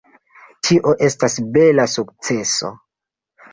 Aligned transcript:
Tio 0.67 0.93
estas 1.09 1.37
bela 1.59 1.87
sukceso. 1.99 2.75